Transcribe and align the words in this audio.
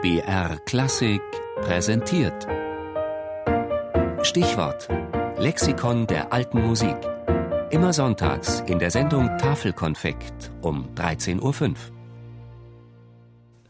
BR 0.00 0.60
Klassik 0.64 1.20
präsentiert. 1.56 2.46
Stichwort: 4.22 4.88
Lexikon 5.38 6.06
der 6.06 6.32
alten 6.32 6.64
Musik. 6.64 6.96
Immer 7.70 7.92
sonntags 7.92 8.60
in 8.68 8.78
der 8.78 8.92
Sendung 8.92 9.26
Tafelkonfekt 9.38 10.52
um 10.62 10.94
13.05 10.94 11.42
Uhr. 11.42 11.74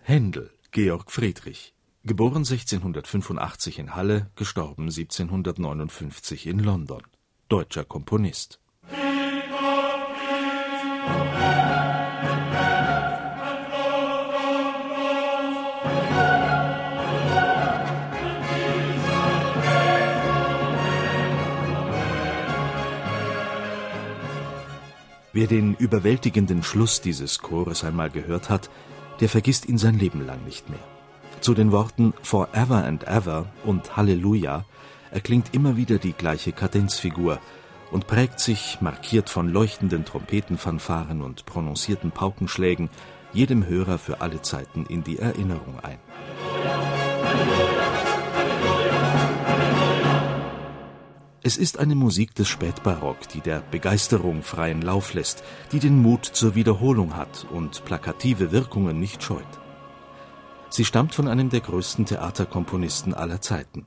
Händel, 0.02 0.50
Georg 0.70 1.10
Friedrich. 1.10 1.72
Geboren 2.04 2.44
1685 2.44 3.78
in 3.78 3.96
Halle, 3.96 4.30
gestorben 4.36 4.90
1759 4.90 6.46
in 6.46 6.58
London. 6.58 7.04
Deutscher 7.48 7.84
Komponist. 7.84 8.60
Wer 25.38 25.46
den 25.46 25.76
überwältigenden 25.76 26.64
Schluss 26.64 27.00
dieses 27.00 27.38
Chores 27.38 27.84
einmal 27.84 28.10
gehört 28.10 28.50
hat, 28.50 28.70
der 29.20 29.28
vergisst 29.28 29.68
ihn 29.68 29.78
sein 29.78 29.96
Leben 29.96 30.26
lang 30.26 30.42
nicht 30.44 30.68
mehr. 30.68 30.80
Zu 31.40 31.54
den 31.54 31.70
Worten 31.70 32.12
Forever 32.22 32.84
and 32.84 33.06
Ever 33.06 33.46
und 33.64 33.96
Halleluja 33.96 34.64
erklingt 35.12 35.54
immer 35.54 35.76
wieder 35.76 35.98
die 35.98 36.12
gleiche 36.12 36.50
Kadenzfigur 36.50 37.38
und 37.92 38.08
prägt 38.08 38.40
sich, 38.40 38.78
markiert 38.80 39.30
von 39.30 39.48
leuchtenden 39.48 40.04
Trompetenfanfaren 40.04 41.22
und 41.22 41.46
prononcierten 41.46 42.10
Paukenschlägen, 42.10 42.90
jedem 43.32 43.64
Hörer 43.64 43.98
für 43.98 44.20
alle 44.20 44.42
Zeiten 44.42 44.86
in 44.86 45.04
die 45.04 45.20
Erinnerung 45.20 45.78
ein. 45.84 45.98
Es 51.40 51.56
ist 51.56 51.78
eine 51.78 51.94
Musik 51.94 52.34
des 52.34 52.48
Spätbarock, 52.48 53.28
die 53.28 53.40
der 53.40 53.60
Begeisterung 53.60 54.42
freien 54.42 54.82
Lauf 54.82 55.14
lässt, 55.14 55.44
die 55.70 55.78
den 55.78 56.02
Mut 56.02 56.24
zur 56.24 56.56
Wiederholung 56.56 57.16
hat 57.16 57.46
und 57.52 57.84
plakative 57.84 58.50
Wirkungen 58.50 58.98
nicht 58.98 59.22
scheut. 59.22 59.46
Sie 60.68 60.84
stammt 60.84 61.14
von 61.14 61.28
einem 61.28 61.48
der 61.48 61.60
größten 61.60 62.06
Theaterkomponisten 62.06 63.14
aller 63.14 63.40
Zeiten. 63.40 63.86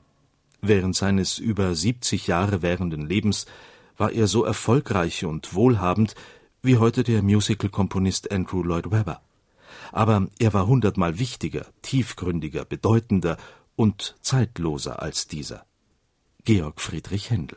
Während 0.62 0.96
seines 0.96 1.38
über 1.38 1.74
70 1.74 2.26
Jahre 2.26 2.62
währenden 2.62 3.06
Lebens 3.06 3.44
war 3.98 4.12
er 4.12 4.28
so 4.28 4.44
erfolgreich 4.44 5.26
und 5.26 5.52
wohlhabend 5.52 6.14
wie 6.62 6.78
heute 6.78 7.02
der 7.02 7.22
Musical-Komponist 7.22 8.32
Andrew 8.32 8.62
Lloyd 8.62 8.90
Webber. 8.90 9.20
Aber 9.92 10.28
er 10.38 10.54
war 10.54 10.66
hundertmal 10.66 11.18
wichtiger, 11.18 11.66
tiefgründiger, 11.82 12.64
bedeutender 12.64 13.36
und 13.76 14.16
zeitloser 14.22 15.02
als 15.02 15.26
dieser. 15.26 15.66
Georg 16.44 16.80
Friedrich 16.80 17.30
Händel. 17.30 17.56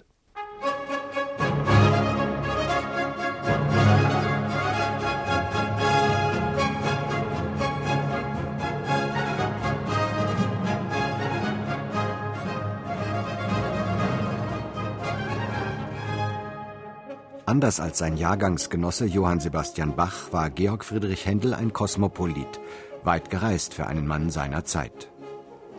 Anders 17.48 17.80
als 17.80 17.98
sein 17.98 18.18
Jahrgangsgenosse 18.18 19.06
Johann 19.06 19.40
Sebastian 19.40 19.96
Bach 19.96 20.32
war 20.32 20.52
Georg 20.52 20.86
Friedrich 20.86 21.26
Händel 21.26 21.56
ein 21.56 21.74
Kosmopolit, 21.74 22.60
weit 23.04 23.32
gereist 23.32 23.74
für 23.74 23.88
einen 23.88 24.06
Mann 24.06 24.30
seiner 24.30 24.64
Zeit. 24.64 25.10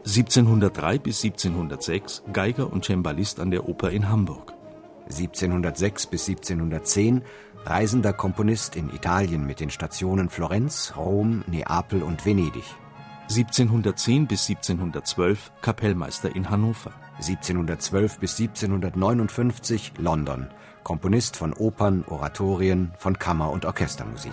1703 0.06 1.00
bis 1.00 1.24
1706 1.24 2.22
Geiger 2.32 2.72
und 2.72 2.84
Cembalist 2.84 3.40
an 3.40 3.50
der 3.50 3.68
Oper 3.68 3.90
in 3.90 4.08
Hamburg. 4.08 4.52
1706 5.06 6.06
bis 6.06 6.28
1710 6.28 7.22
reisender 7.64 8.12
Komponist 8.12 8.76
in 8.76 8.94
Italien 8.94 9.44
mit 9.44 9.58
den 9.58 9.70
Stationen 9.70 10.28
Florenz, 10.28 10.92
Rom, 10.96 11.42
Neapel 11.48 12.04
und 12.04 12.24
Venedig. 12.24 12.62
1710 13.22 14.28
bis 14.28 14.48
1712 14.48 15.50
Kapellmeister 15.60 16.36
in 16.36 16.50
Hannover. 16.50 16.92
1712 17.16 18.20
bis 18.20 18.38
1759 18.38 19.94
London, 19.98 20.46
Komponist 20.84 21.36
von 21.36 21.52
Opern, 21.52 22.04
Oratorien, 22.06 22.92
von 22.96 23.18
Kammer- 23.18 23.50
und 23.50 23.64
Orchestermusik. 23.64 24.32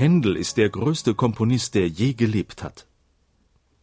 Händel 0.00 0.34
ist 0.34 0.56
der 0.56 0.70
größte 0.70 1.14
Komponist, 1.14 1.74
der 1.74 1.86
je 1.86 2.14
gelebt 2.14 2.62
hat. 2.62 2.86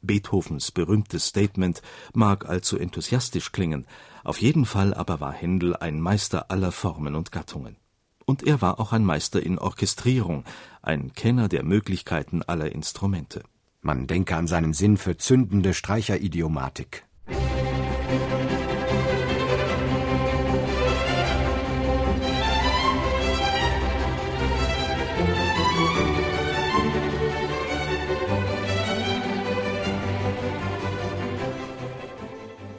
Beethovens 0.02 0.72
berühmtes 0.72 1.28
Statement 1.28 1.84
mag 2.12 2.50
allzu 2.50 2.76
enthusiastisch 2.76 3.52
klingen, 3.52 3.86
auf 4.24 4.42
jeden 4.42 4.66
Fall 4.66 4.96
aber 4.96 5.20
war 5.20 5.32
Händel 5.32 5.76
ein 5.76 6.02
Meister 6.02 6.50
aller 6.50 6.72
Formen 6.72 7.14
und 7.14 7.32
Gattungen. 7.32 7.76
Und 8.26 8.42
er 8.42 8.64
war 8.64 8.80
auch 8.80 8.94
ein 8.94 9.06
Meister 9.06 9.44
in 9.44 9.60
Orchestrierung, 9.60 10.44
ein 10.82 11.14
Kenner 11.14 11.50
der 11.50 11.62
Möglichkeiten 11.62 12.42
aller 12.42 12.72
Instrumente. 12.72 13.44
Man 13.82 14.08
denke 14.08 14.36
an 14.38 14.48
seinen 14.48 14.74
Sinn 14.74 14.98
für 14.98 15.18
zündende 15.18 15.76
Streicheridiomatik. 15.76 17.06
Musik 17.28 18.67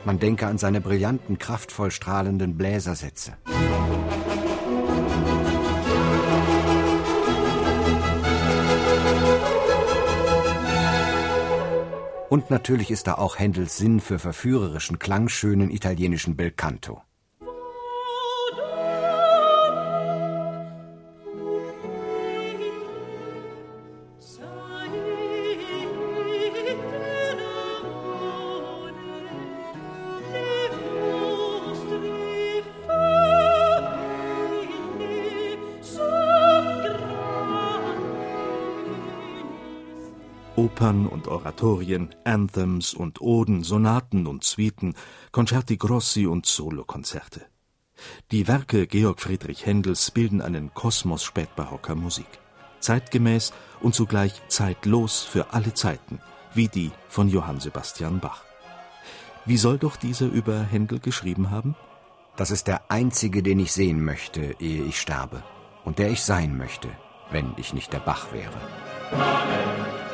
Man 0.09 0.19
denke 0.19 0.47
an 0.47 0.57
seine 0.57 0.81
brillanten, 0.81 1.39
kraftvoll 1.39 1.91
strahlenden 1.91 2.57
Bläsersätze. 2.57 3.35
Und 12.31 12.49
natürlich 12.49 12.91
ist 12.91 13.07
da 13.07 13.17
auch 13.17 13.39
Händels 13.39 13.77
Sinn 13.77 14.01
für 14.01 14.19
verführerischen, 14.19 14.99
klangschönen 14.99 15.71
italienischen 15.71 16.37
Belcanto. 16.37 17.03
Opern 40.59 41.07
und 41.07 41.29
Oratorien, 41.29 42.17
Anthems 42.25 42.93
und 42.93 43.21
Oden, 43.21 43.63
Sonaten 43.63 44.27
und 44.27 44.43
Suiten, 44.43 44.95
Concerti 45.31 45.77
Grossi 45.77 46.27
und 46.27 46.47
Solokonzerte. 46.47 47.47
Die 48.33 48.49
Werke 48.49 48.89
Georg 48.89 49.21
Friedrich 49.21 49.67
Händels 49.67 50.11
bilden 50.11 50.43
einen 50.43 50.75
Kosmos 50.75 51.23
spätbarocker 51.23 51.95
Musik. 51.95 52.27
Zeitgemäß 52.81 53.53
und 53.81 53.95
zugleich 53.95 54.43
zeitlos 54.49 55.23
für 55.23 55.53
alle 55.53 55.75
Zeiten, 55.75 56.19
wie 56.55 56.67
die 56.67 56.91
von 57.09 57.29
Johann 57.29 57.61
Sebastian 57.61 58.19
Bach. 58.19 58.43
Wie 59.45 59.59
soll 59.59 59.79
doch 59.79 59.95
dieser 59.95 60.27
über 60.27 60.61
Händel 60.65 60.99
geschrieben 60.99 61.53
haben? 61.53 61.77
Das 62.37 62.51
ist 62.51 62.67
der 62.67 62.91
einzige, 62.91 63.45
den 63.45 63.61
ich 63.61 63.71
sehen 63.71 64.05
möchte, 64.05 64.57
ehe 64.59 64.83
ich 64.83 65.01
sterbe. 65.01 65.45
Und 65.85 66.01
der 66.01 66.11
ich 66.11 66.23
sein 66.23 66.57
möchte, 66.59 66.89
wenn 67.31 67.55
ich 67.59 67.75
nicht 67.75 67.93
der 67.93 68.01
Bach 68.01 68.33
wäre. 68.33 68.59
Amen. 69.13 70.08